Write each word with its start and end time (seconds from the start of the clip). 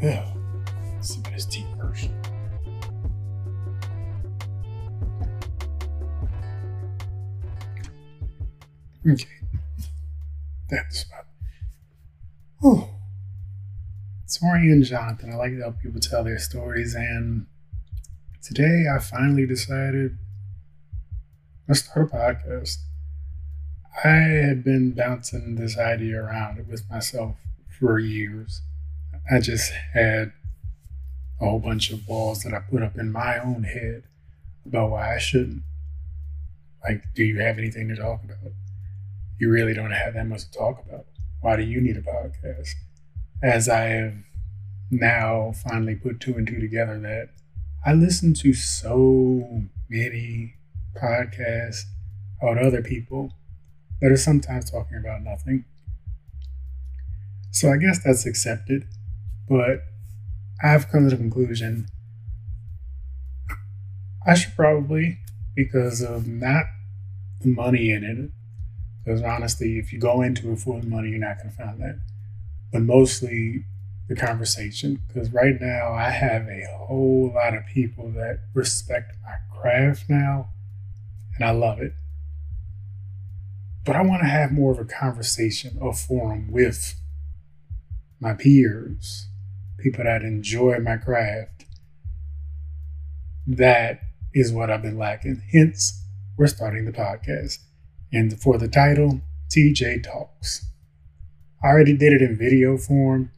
Yeah. 0.00 0.30
Sip 1.00 1.26
his 1.28 1.46
tea 1.46 1.64
first. 1.80 2.10
Okay. 9.08 9.26
That's 10.68 11.04
about. 11.04 11.26
Oh. 12.62 12.90
Tori 14.38 14.70
and 14.70 14.84
Jonathan. 14.84 15.32
I 15.32 15.36
like 15.36 15.52
to 15.52 15.60
help 15.60 15.80
people 15.80 16.00
tell 16.00 16.24
their 16.24 16.38
stories, 16.38 16.94
and 16.94 17.46
today 18.42 18.84
I 18.94 18.98
finally 18.98 19.46
decided 19.46 20.18
let's 21.68 21.84
start 21.84 22.12
a 22.12 22.16
podcast. 22.16 22.76
I 24.04 24.08
had 24.08 24.62
been 24.62 24.92
bouncing 24.92 25.54
this 25.54 25.78
idea 25.78 26.22
around 26.22 26.66
with 26.68 26.88
myself 26.90 27.36
for 27.78 27.98
years. 27.98 28.60
I 29.30 29.40
just 29.40 29.72
had 29.92 30.32
a 31.40 31.44
whole 31.44 31.58
bunch 31.58 31.90
of 31.90 32.06
walls 32.06 32.42
that 32.42 32.54
I 32.54 32.60
put 32.60 32.82
up 32.82 32.96
in 32.96 33.10
my 33.10 33.38
own 33.38 33.64
head 33.64 34.04
about 34.64 34.90
why 34.90 35.14
I 35.14 35.18
shouldn't. 35.18 35.62
Like, 36.82 37.02
do 37.14 37.24
you 37.24 37.40
have 37.40 37.58
anything 37.58 37.88
to 37.88 37.96
talk 37.96 38.22
about? 38.22 38.52
You 39.38 39.50
really 39.50 39.74
don't 39.74 39.90
have 39.90 40.14
that 40.14 40.26
much 40.26 40.44
to 40.44 40.52
talk 40.52 40.84
about. 40.86 41.06
Why 41.40 41.56
do 41.56 41.62
you 41.62 41.80
need 41.80 41.96
a 41.96 42.02
podcast? 42.02 42.70
As 43.42 43.68
I 43.68 43.82
have 43.82 44.14
now 44.90 45.52
finally 45.52 45.96
put 45.96 46.20
two 46.20 46.34
and 46.36 46.46
two 46.46 46.60
together, 46.60 46.98
that 47.00 47.30
I 47.84 47.92
listen 47.92 48.34
to 48.34 48.54
so 48.54 49.64
many 49.88 50.54
podcasts 50.96 51.82
about 52.40 52.58
other 52.58 52.82
people 52.82 53.32
that 54.00 54.12
are 54.12 54.16
sometimes 54.16 54.70
talking 54.70 54.96
about 54.98 55.22
nothing. 55.22 55.64
So 57.50 57.72
I 57.72 57.76
guess 57.76 58.02
that's 58.02 58.26
accepted, 58.26 58.86
but 59.48 59.80
I've 60.62 60.88
come 60.88 61.04
to 61.04 61.10
the 61.10 61.16
conclusion 61.16 61.86
I 64.26 64.34
should 64.34 64.56
probably, 64.56 65.18
because 65.54 66.02
of 66.02 66.26
not 66.26 66.64
the 67.40 67.48
money 67.48 67.90
in 67.90 68.02
it, 68.02 68.30
because 69.04 69.22
honestly, 69.22 69.78
if 69.78 69.92
you 69.92 70.00
go 70.00 70.20
into 70.20 70.50
it 70.50 70.58
for 70.58 70.80
the 70.80 70.86
money, 70.86 71.10
you're 71.10 71.20
not 71.20 71.38
going 71.38 71.50
to 71.50 71.56
find 71.56 71.80
that, 71.80 72.00
but 72.72 72.82
mostly 72.82 73.64
the 74.08 74.16
conversation, 74.16 75.00
because 75.06 75.32
right 75.32 75.60
now 75.60 75.92
I 75.92 76.10
have 76.10 76.48
a 76.48 76.66
whole 76.76 77.32
lot 77.34 77.54
of 77.54 77.66
people 77.66 78.10
that 78.12 78.40
respect 78.52 79.12
my 79.22 79.36
craft 79.60 80.06
now, 80.08 80.48
and 81.36 81.44
I 81.44 81.52
love 81.52 81.80
it. 81.80 81.92
But 83.84 83.94
I 83.94 84.02
want 84.02 84.22
to 84.22 84.28
have 84.28 84.50
more 84.50 84.72
of 84.72 84.80
a 84.80 84.84
conversation, 84.84 85.78
a 85.80 85.92
forum 85.92 86.50
with 86.50 86.96
my 88.18 88.34
peers, 88.34 89.25
people 89.86 90.04
that 90.04 90.22
enjoy 90.22 90.80
my 90.80 90.96
craft. 90.96 91.64
That 93.46 94.00
is 94.34 94.52
what 94.52 94.68
I've 94.68 94.82
been 94.82 94.98
lacking. 94.98 95.42
Hence, 95.52 96.02
we're 96.36 96.48
starting 96.48 96.84
the 96.84 96.92
podcast. 96.92 97.58
And 98.12 98.40
for 98.40 98.58
the 98.58 98.66
title, 98.66 99.20
TJ 99.48 100.02
Talks. 100.02 100.66
I 101.62 101.68
already 101.68 101.96
did 101.96 102.12
it 102.12 102.20
in 102.20 102.36
video 102.36 102.76
form, 102.76 103.30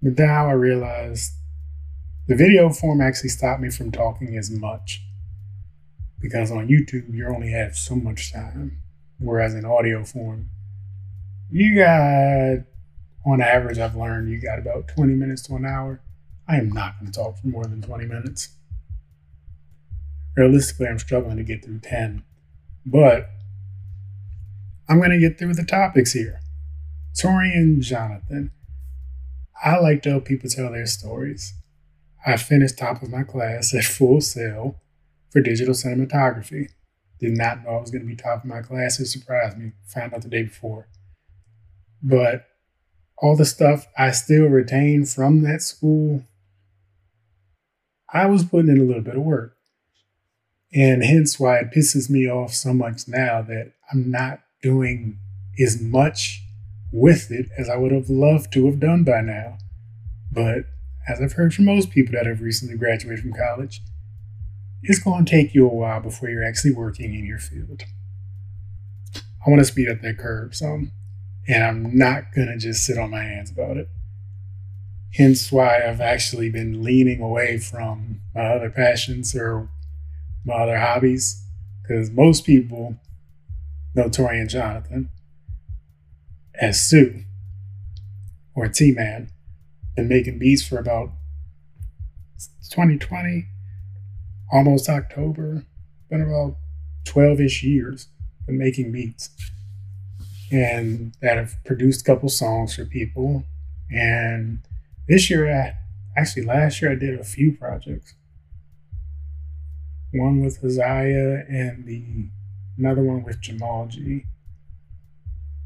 but 0.00 0.18
now 0.18 0.48
I 0.48 0.52
realized 0.52 1.32
the 2.26 2.36
video 2.36 2.70
form 2.70 3.02
actually 3.02 3.28
stopped 3.28 3.60
me 3.60 3.68
from 3.68 3.92
talking 3.92 4.34
as 4.38 4.50
much 4.50 5.02
because 6.20 6.50
on 6.50 6.68
YouTube 6.68 7.12
you 7.12 7.28
only 7.28 7.50
have 7.50 7.76
so 7.76 7.96
much 7.96 8.32
time. 8.32 8.78
Whereas 9.18 9.54
in 9.54 9.66
audio 9.66 10.04
form, 10.04 10.48
you 11.50 11.76
got, 11.76 12.64
on 13.24 13.40
average, 13.40 13.78
I've 13.78 13.96
learned 13.96 14.30
you 14.30 14.40
got 14.40 14.58
about 14.58 14.88
20 14.88 15.14
minutes 15.14 15.42
to 15.42 15.54
an 15.54 15.64
hour. 15.64 16.00
I 16.48 16.56
am 16.56 16.70
not 16.70 16.98
going 16.98 17.10
to 17.10 17.18
talk 17.18 17.38
for 17.38 17.46
more 17.46 17.64
than 17.64 17.82
20 17.82 18.06
minutes. 18.06 18.50
Realistically, 20.36 20.88
I'm 20.88 20.98
struggling 20.98 21.36
to 21.36 21.44
get 21.44 21.64
through 21.64 21.80
10, 21.80 22.24
but 22.86 23.28
I'm 24.88 24.98
going 24.98 25.10
to 25.10 25.18
get 25.18 25.38
through 25.38 25.54
the 25.54 25.64
topics 25.64 26.12
here. 26.12 26.40
Tori 27.18 27.52
and 27.52 27.82
Jonathan. 27.82 28.50
I 29.64 29.78
like 29.78 30.02
to 30.02 30.10
help 30.10 30.24
people 30.24 30.48
tell 30.50 30.72
their 30.72 30.86
stories. 30.86 31.54
I 32.26 32.36
finished 32.36 32.78
top 32.78 33.02
of 33.02 33.10
my 33.10 33.22
class 33.22 33.74
at 33.74 33.84
Full 33.84 34.20
Sail 34.20 34.80
for 35.30 35.40
digital 35.40 35.74
cinematography. 35.74 36.68
Did 37.20 37.36
not 37.36 37.62
know 37.62 37.70
I 37.70 37.80
was 37.80 37.90
going 37.90 38.02
to 38.02 38.08
be 38.08 38.16
top 38.16 38.42
of 38.42 38.50
my 38.50 38.62
class. 38.62 38.98
It 38.98 39.06
surprised 39.06 39.56
me. 39.56 39.72
Found 39.88 40.14
out 40.14 40.22
the 40.22 40.28
day 40.28 40.42
before. 40.42 40.88
But 42.02 42.46
all 43.22 43.36
the 43.36 43.44
stuff 43.44 43.86
I 43.96 44.10
still 44.10 44.46
retain 44.46 45.06
from 45.06 45.42
that 45.42 45.62
school, 45.62 46.24
I 48.12 48.26
was 48.26 48.44
putting 48.44 48.68
in 48.68 48.80
a 48.80 48.84
little 48.84 49.02
bit 49.02 49.16
of 49.16 49.22
work. 49.22 49.56
And 50.74 51.04
hence 51.04 51.38
why 51.38 51.58
it 51.58 51.70
pisses 51.70 52.10
me 52.10 52.28
off 52.28 52.52
so 52.52 52.74
much 52.74 53.06
now 53.06 53.40
that 53.42 53.74
I'm 53.92 54.10
not 54.10 54.40
doing 54.60 55.18
as 55.62 55.80
much 55.80 56.42
with 56.90 57.30
it 57.30 57.46
as 57.56 57.68
I 57.68 57.76
would 57.76 57.92
have 57.92 58.10
loved 58.10 58.52
to 58.54 58.66
have 58.66 58.80
done 58.80 59.04
by 59.04 59.20
now. 59.20 59.58
But 60.32 60.64
as 61.08 61.20
I've 61.20 61.34
heard 61.34 61.54
from 61.54 61.66
most 61.66 61.90
people 61.90 62.14
that 62.14 62.26
have 62.26 62.40
recently 62.40 62.76
graduated 62.76 63.20
from 63.20 63.34
college, 63.34 63.82
it's 64.82 64.98
going 64.98 65.24
to 65.24 65.30
take 65.30 65.54
you 65.54 65.64
a 65.66 65.72
while 65.72 66.00
before 66.00 66.28
you're 66.28 66.44
actually 66.44 66.72
working 66.72 67.14
in 67.14 67.24
your 67.24 67.38
field. 67.38 67.84
I 69.14 69.50
want 69.50 69.60
to 69.60 69.64
speed 69.64 69.88
up 69.88 70.00
that 70.00 70.18
curve 70.18 70.56
some, 70.56 70.90
and 71.48 71.64
I'm 71.64 71.96
not 71.96 72.32
going 72.34 72.48
to 72.48 72.56
just 72.56 72.84
sit 72.84 72.98
on 72.98 73.10
my 73.10 73.22
hands 73.22 73.50
about 73.50 73.76
it. 73.76 73.88
Hence 75.14 75.52
why 75.52 75.86
I've 75.86 76.00
actually 76.00 76.48
been 76.48 76.82
leaning 76.82 77.20
away 77.20 77.58
from 77.58 78.20
my 78.34 78.46
other 78.46 78.70
passions 78.70 79.34
or 79.34 79.68
my 80.44 80.54
other 80.54 80.78
hobbies, 80.78 81.44
because 81.82 82.10
most 82.10 82.44
people 82.44 82.96
know 83.94 84.08
Tori 84.08 84.40
and 84.40 84.48
Jonathan 84.48 85.10
as 86.60 86.80
Sue 86.80 87.24
or 88.54 88.68
T 88.68 88.92
Man, 88.92 89.30
been 89.96 90.08
making 90.08 90.38
beats 90.38 90.66
for 90.66 90.78
about 90.78 91.10
2020 92.70 93.46
almost 94.50 94.88
October. 94.88 95.64
Been 96.08 96.22
about 96.22 96.56
12 97.04 97.40
ish 97.40 97.62
years 97.62 98.08
been 98.46 98.58
making 98.58 98.92
beats. 98.92 99.30
And 100.52 101.14
that 101.22 101.38
have 101.38 101.54
produced 101.64 102.02
a 102.02 102.04
couple 102.04 102.28
songs 102.28 102.74
for 102.74 102.84
people. 102.84 103.44
And 103.90 104.60
this 105.08 105.30
year, 105.30 105.50
I, 105.50 105.76
actually 106.20 106.44
last 106.44 106.82
year, 106.82 106.92
I 106.92 106.94
did 106.94 107.18
a 107.18 107.24
few 107.24 107.52
projects. 107.52 108.14
One 110.12 110.42
with 110.42 110.62
Isaiah 110.62 111.46
and 111.48 111.86
the 111.86 112.28
another 112.76 113.02
one 113.02 113.22
with 113.22 113.40
Jamal 113.40 113.86
G. 113.86 114.24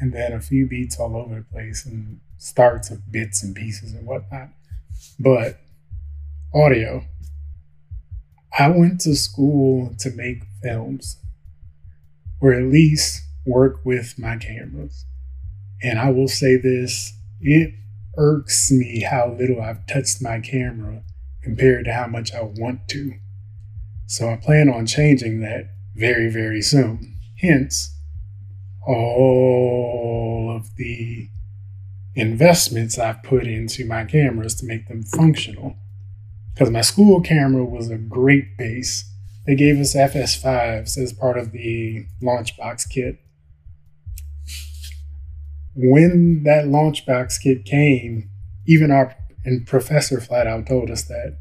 And 0.00 0.14
then 0.14 0.32
a 0.32 0.40
few 0.40 0.66
beats 0.66 0.98
all 0.98 1.14
over 1.14 1.34
the 1.34 1.42
place 1.42 1.84
and 1.84 2.20
starts 2.38 2.90
of 2.90 3.12
bits 3.12 3.42
and 3.42 3.54
pieces 3.54 3.92
and 3.92 4.06
whatnot. 4.06 4.48
But 5.18 5.60
audio, 6.54 7.04
I 8.58 8.68
went 8.68 9.00
to 9.02 9.14
school 9.14 9.94
to 9.98 10.10
make 10.10 10.44
films, 10.62 11.18
or 12.40 12.54
at 12.54 12.64
least 12.64 13.22
work 13.46 13.80
with 13.84 14.18
my 14.18 14.36
cameras. 14.36 15.04
And 15.82 15.98
I 15.98 16.10
will 16.10 16.28
say 16.28 16.56
this 16.56 17.14
it 17.40 17.74
irks 18.16 18.70
me 18.70 19.00
how 19.00 19.34
little 19.38 19.62
I've 19.62 19.86
touched 19.86 20.22
my 20.22 20.40
camera 20.40 21.02
compared 21.42 21.86
to 21.86 21.92
how 21.92 22.06
much 22.06 22.34
I 22.34 22.42
want 22.42 22.88
to. 22.88 23.14
So 24.06 24.28
I 24.28 24.36
plan 24.36 24.68
on 24.68 24.86
changing 24.86 25.40
that 25.40 25.70
very, 25.94 26.28
very 26.28 26.60
soon. 26.60 27.14
Hence, 27.38 27.96
all 28.86 30.52
of 30.54 30.76
the 30.76 31.28
investments 32.14 32.98
I've 32.98 33.22
put 33.22 33.46
into 33.46 33.86
my 33.86 34.04
cameras 34.04 34.54
to 34.56 34.66
make 34.66 34.88
them 34.88 35.02
functional 35.02 35.76
because 36.52 36.70
my 36.70 36.80
school 36.82 37.20
camera 37.20 37.64
was 37.64 37.88
a 37.88 37.96
great 37.96 38.56
base. 38.58 39.10
They 39.46 39.54
gave 39.54 39.78
us 39.78 39.94
FS5s 39.94 40.98
as 40.98 41.12
part 41.12 41.38
of 41.38 41.52
the 41.52 42.06
Launchbox 42.22 42.88
kit. 42.90 43.18
When 45.74 46.42
that 46.44 46.66
Launchbox 46.66 47.40
kit 47.42 47.64
came, 47.64 48.30
even 48.66 48.90
our 48.90 49.14
and 49.44 49.66
professor 49.66 50.20
flat 50.20 50.46
out 50.46 50.66
told 50.66 50.90
us 50.90 51.04
that 51.04 51.38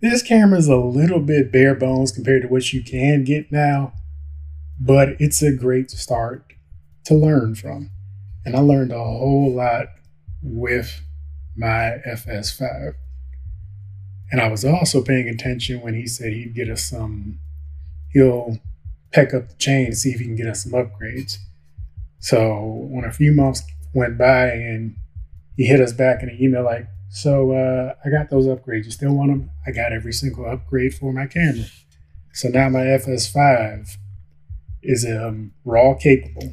this 0.00 0.22
camera 0.22 0.58
is 0.58 0.68
a 0.68 0.76
little 0.76 1.20
bit 1.20 1.52
bare 1.52 1.74
bones 1.74 2.12
compared 2.12 2.42
to 2.42 2.48
what 2.48 2.72
you 2.72 2.82
can 2.82 3.24
get 3.24 3.50
now, 3.50 3.92
but 4.78 5.10
it's 5.18 5.42
a 5.42 5.52
great 5.52 5.90
start 5.90 6.52
to 7.04 7.14
learn 7.14 7.54
from. 7.54 7.90
And 8.44 8.54
I 8.54 8.60
learned 8.60 8.92
a 8.92 8.98
whole 8.98 9.52
lot 9.54 9.86
with 10.42 11.02
my 11.56 12.00
FS5. 12.06 12.94
And 14.30 14.40
I 14.40 14.48
was 14.48 14.64
also 14.64 15.02
paying 15.02 15.28
attention 15.28 15.80
when 15.80 15.94
he 15.94 16.06
said 16.06 16.32
he'd 16.32 16.54
get 16.54 16.68
us 16.68 16.84
some, 16.84 17.38
he'll 18.12 18.58
peck 19.12 19.32
up 19.32 19.48
the 19.48 19.54
chain 19.54 19.86
to 19.86 19.96
see 19.96 20.10
if 20.10 20.18
he 20.18 20.26
can 20.26 20.36
get 20.36 20.48
us 20.48 20.64
some 20.64 20.72
upgrades. 20.72 21.38
So 22.26 22.88
when 22.90 23.04
a 23.04 23.12
few 23.12 23.30
months 23.30 23.62
went 23.94 24.18
by 24.18 24.48
and 24.48 24.96
he 25.56 25.64
hit 25.64 25.80
us 25.80 25.92
back 25.92 26.24
in 26.24 26.28
an 26.28 26.36
email 26.40 26.64
like, 26.64 26.88
So 27.08 27.52
uh, 27.52 27.94
I 28.04 28.10
got 28.10 28.30
those 28.30 28.46
upgrades. 28.46 28.86
You 28.86 28.90
still 28.90 29.14
want 29.14 29.30
them? 29.30 29.48
I 29.64 29.70
got 29.70 29.92
every 29.92 30.12
single 30.12 30.44
upgrade 30.44 30.92
for 30.92 31.12
my 31.12 31.26
camera. 31.26 31.66
So 32.32 32.48
now 32.48 32.68
my 32.68 32.80
FS5 32.80 33.96
is 34.82 35.06
um, 35.06 35.52
RAW 35.64 35.94
capable. 35.94 36.52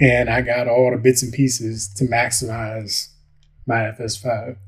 And 0.00 0.30
I 0.30 0.42
got 0.42 0.68
all 0.68 0.92
the 0.92 0.96
bits 0.96 1.24
and 1.24 1.32
pieces 1.32 1.92
to 1.94 2.04
maximize 2.04 3.08
my 3.66 3.90
FS5. 3.98 4.58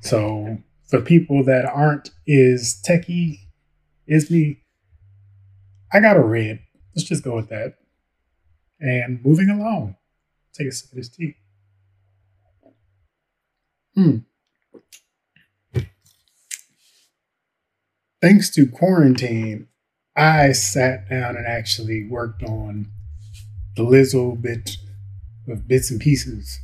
So 0.00 0.56
for 0.88 1.02
people 1.02 1.44
that 1.44 1.66
aren't 1.66 2.08
as 2.26 2.80
techie 2.82 3.40
as 4.08 4.30
me, 4.30 4.62
I 5.92 6.00
got 6.00 6.16
a 6.16 6.24
red. 6.24 6.60
Let's 6.96 7.06
just 7.06 7.24
go 7.24 7.36
with 7.36 7.50
that. 7.50 7.74
And 8.82 9.24
moving 9.24 9.48
along, 9.48 9.94
take 10.52 10.66
a 10.66 10.72
sip 10.72 10.90
of 10.90 10.96
this 10.96 11.08
tea. 11.08 11.36
Hmm. 13.94 14.18
Thanks 18.20 18.50
to 18.50 18.66
quarantine, 18.66 19.68
I 20.16 20.52
sat 20.52 21.08
down 21.08 21.36
and 21.36 21.46
actually 21.46 22.06
worked 22.08 22.42
on 22.42 22.88
the 23.76 23.84
little 23.84 24.34
bit 24.34 24.76
of 25.48 25.68
bits 25.68 25.90
and 25.90 26.00
pieces 26.00 26.58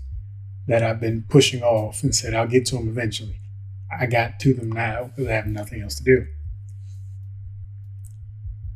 that 0.66 0.82
I've 0.82 1.00
been 1.00 1.24
pushing 1.28 1.62
off 1.62 2.02
and 2.02 2.14
said 2.14 2.34
I'll 2.34 2.48
get 2.48 2.66
to 2.66 2.76
them 2.76 2.88
eventually. 2.88 3.40
I 3.96 4.06
got 4.06 4.40
to 4.40 4.52
them 4.52 4.70
now 4.70 5.04
because 5.04 5.28
I 5.28 5.34
have 5.34 5.46
nothing 5.46 5.82
else 5.82 5.94
to 5.96 6.04
do. 6.04 6.26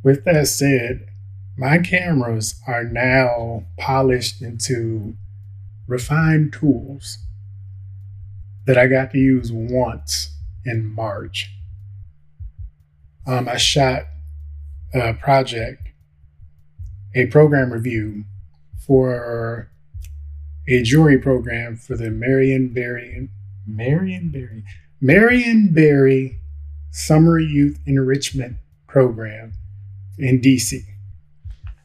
With 0.03 0.25
that 0.25 0.47
said, 0.47 1.12
my 1.57 1.79
cameras 1.79 2.61
are 2.67 2.85
now 2.85 3.65
polished 3.79 4.41
into 4.41 5.15
refined 5.87 6.53
tools 6.53 7.19
that 8.67 8.79
I 8.79 8.87
got 8.87 9.11
to 9.13 9.19
use 9.19 9.51
once 9.53 10.31
in 10.65 10.87
March. 10.87 11.53
Um, 13.27 13.49
I 13.49 13.57
shot 13.57 14.05
a 14.95 15.15
project, 15.15 15.89
a 17.15 17.27
program 17.27 17.73
review 17.73 18.25
for 18.87 19.71
a 20.67 20.83
jury 20.83 21.19
program 21.19 21.77
for 21.77 21.97
the 21.97 22.11
Marion 22.11 22.73
Barry, 22.73 23.29
Marion 23.67 24.31
Barry, 24.31 24.65
Marion 25.01 25.69
Barry 25.73 26.39
Summer 26.91 27.39
Youth 27.39 27.79
Enrichment 27.87 28.57
Program 28.87 29.53
in 30.19 30.41
DC. 30.41 30.92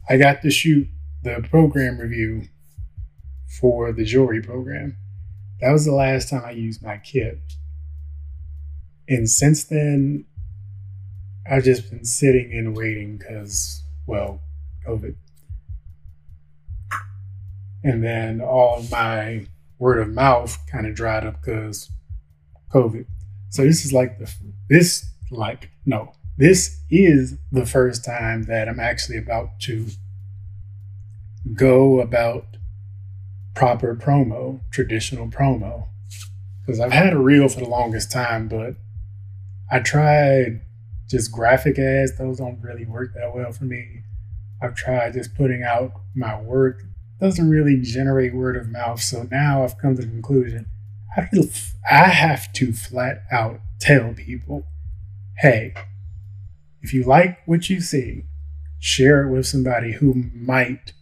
I 0.09 0.17
got 0.17 0.41
to 0.41 0.49
shoot 0.49 0.87
the 1.23 1.45
program 1.49 1.99
review 1.99 2.43
for 3.59 3.91
the 3.91 4.05
jewelry 4.05 4.41
program. 4.41 4.95
That 5.59 5.71
was 5.71 5.85
the 5.85 5.93
last 5.93 6.29
time 6.29 6.43
I 6.45 6.51
used 6.51 6.83
my 6.83 6.97
kit. 6.97 7.39
And 9.09 9.29
since 9.29 9.63
then, 9.63 10.25
I've 11.49 11.63
just 11.63 11.89
been 11.89 12.05
sitting 12.05 12.51
and 12.53 12.75
waiting 12.75 13.17
because, 13.17 13.83
well, 14.05 14.41
COVID. 14.85 15.15
And 17.83 18.03
then 18.03 18.41
all 18.41 18.85
my 18.91 19.47
word 19.79 19.99
of 19.99 20.09
mouth 20.09 20.57
kind 20.69 20.85
of 20.85 20.95
dried 20.95 21.25
up 21.25 21.41
because 21.41 21.89
COVID. 22.73 23.05
So 23.49 23.63
this 23.63 23.85
is 23.85 23.93
like 23.93 24.19
the, 24.19 24.31
this, 24.69 25.05
like, 25.31 25.69
no, 25.85 26.13
this 26.37 26.81
is 26.89 27.37
the 27.51 27.65
first 27.65 28.05
time 28.05 28.43
that 28.43 28.69
I'm 28.69 28.79
actually 28.79 29.17
about 29.17 29.59
to 29.61 29.87
go 31.53 31.99
about 31.99 32.45
proper 33.55 33.95
promo, 33.95 34.61
traditional 34.71 35.27
promo. 35.27 35.87
Because 36.65 36.79
I've 36.79 36.91
had 36.91 37.13
a 37.13 37.19
reel 37.19 37.47
for 37.47 37.61
the 37.61 37.69
longest 37.69 38.11
time, 38.11 38.47
but 38.47 38.75
I 39.71 39.79
tried 39.79 40.61
just 41.07 41.31
graphic 41.31 41.79
ads. 41.79 42.17
Those 42.17 42.37
don't 42.37 42.61
really 42.61 42.85
work 42.85 43.13
that 43.15 43.33
well 43.33 43.51
for 43.51 43.63
me. 43.63 44.03
I've 44.61 44.75
tried 44.75 45.13
just 45.13 45.35
putting 45.35 45.63
out 45.63 45.93
my 46.15 46.39
work. 46.39 46.83
Doesn't 47.19 47.49
really 47.49 47.79
generate 47.81 48.35
word 48.35 48.57
of 48.57 48.69
mouth. 48.69 49.01
So 49.01 49.27
now 49.31 49.63
I've 49.63 49.77
come 49.77 49.95
to 49.95 50.01
the 50.01 50.07
conclusion 50.07 50.67
I 51.15 51.21
have 51.21 51.31
to, 51.31 51.49
I 51.89 52.07
have 52.09 52.53
to 52.53 52.73
flat 52.73 53.23
out 53.31 53.59
tell 53.79 54.13
people, 54.13 54.67
hey, 55.37 55.73
if 56.87 56.93
you 56.93 57.03
like 57.03 57.45
what 57.45 57.69
you 57.69 57.81
see, 57.81 58.23
share 58.79 59.27
it 59.27 59.29
with 59.29 59.45
somebody 59.45 59.91
who 59.91 60.13
might 60.33 60.93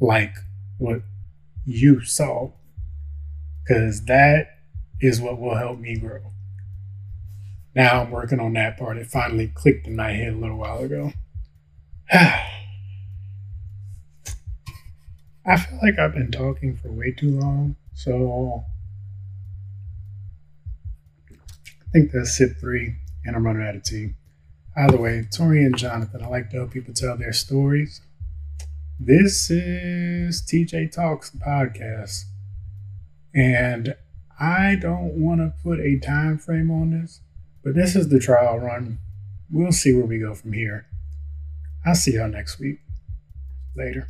like 0.00 0.36
what 0.78 1.02
you 1.64 2.00
saw, 2.04 2.52
because 3.64 4.04
that 4.04 4.46
is 5.00 5.20
what 5.20 5.40
will 5.40 5.56
help 5.56 5.80
me 5.80 5.98
grow. 5.98 6.30
Now 7.74 8.02
I'm 8.02 8.12
working 8.12 8.38
on 8.38 8.52
that 8.52 8.78
part. 8.78 8.98
It 8.98 9.08
finally 9.08 9.48
clicked 9.48 9.88
in 9.88 9.96
my 9.96 10.12
head 10.12 10.34
a 10.34 10.36
little 10.36 10.58
while 10.58 10.78
ago. 10.78 11.12
I 12.12 12.46
feel 15.56 15.80
like 15.82 15.98
I've 15.98 16.14
been 16.14 16.30
talking 16.30 16.76
for 16.76 16.92
way 16.92 17.10
too 17.10 17.36
long, 17.40 17.74
so 17.94 18.64
I 21.32 21.90
think 21.92 22.12
that's 22.12 22.36
sip 22.36 22.60
three, 22.60 22.94
and 23.24 23.34
I'm 23.34 23.44
running 23.44 23.66
out 23.66 23.74
of 23.74 23.82
tea. 23.82 24.14
Either 24.78 24.98
way, 24.98 25.26
Tori 25.30 25.64
and 25.64 25.76
Jonathan, 25.76 26.22
I 26.22 26.28
like 26.28 26.50
to 26.50 26.58
help 26.58 26.72
people 26.72 26.92
tell 26.92 27.16
their 27.16 27.32
stories. 27.32 28.02
This 29.00 29.50
is 29.50 30.42
TJ 30.42 30.92
Talks 30.92 31.30
podcast, 31.30 32.24
and 33.34 33.94
I 34.38 34.74
don't 34.74 35.14
want 35.14 35.40
to 35.40 35.54
put 35.62 35.80
a 35.80 35.98
time 35.98 36.36
frame 36.36 36.70
on 36.70 36.90
this, 36.90 37.22
but 37.64 37.74
this 37.74 37.96
is 37.96 38.10
the 38.10 38.20
trial 38.20 38.58
run. 38.58 38.98
We'll 39.50 39.72
see 39.72 39.94
where 39.94 40.04
we 40.04 40.18
go 40.18 40.34
from 40.34 40.52
here. 40.52 40.84
I'll 41.86 41.94
see 41.94 42.14
y'all 42.14 42.28
next 42.28 42.58
week. 42.58 42.80
Later. 43.74 44.08